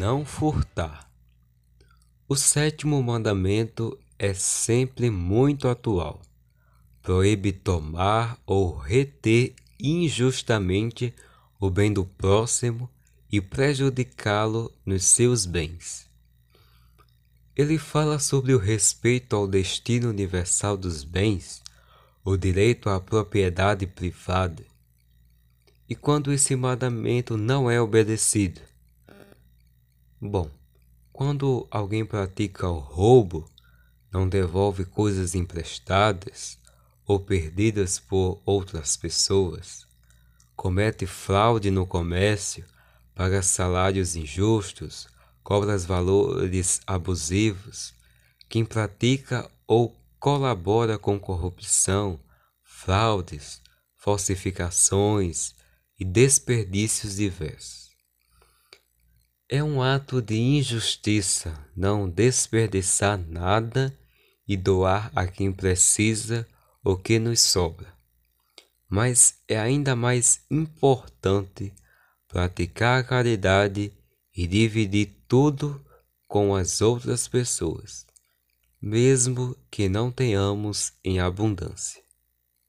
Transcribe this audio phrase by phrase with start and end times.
[0.00, 1.12] não furtar.
[2.26, 6.22] O sétimo mandamento é sempre muito atual.
[7.02, 11.12] Proíbe tomar ou reter injustamente
[11.60, 12.88] o bem do próximo
[13.30, 16.08] e prejudicá-lo nos seus bens.
[17.54, 21.62] Ele fala sobre o respeito ao destino universal dos bens,
[22.24, 24.64] o direito à propriedade privada.
[25.86, 28.69] E quando esse mandamento não é obedecido,
[30.22, 30.50] Bom,
[31.14, 33.50] quando alguém pratica o roubo,
[34.12, 36.58] não devolve coisas emprestadas
[37.06, 39.86] ou perdidas por outras pessoas,
[40.54, 42.66] comete fraude no comércio,
[43.14, 45.08] paga salários injustos,
[45.42, 47.94] cobra valores abusivos,
[48.46, 52.20] quem pratica ou colabora com corrupção,
[52.62, 53.62] fraudes,
[53.96, 55.54] falsificações
[55.98, 57.89] e desperdícios diversos.
[59.52, 63.92] É um ato de injustiça não desperdiçar nada
[64.46, 66.46] e doar a quem precisa
[66.84, 67.92] o que nos sobra.
[68.88, 71.74] Mas é ainda mais importante
[72.28, 73.92] praticar a caridade
[74.36, 75.84] e dividir tudo
[76.28, 78.06] com as outras pessoas,
[78.80, 82.00] mesmo que não tenhamos em abundância.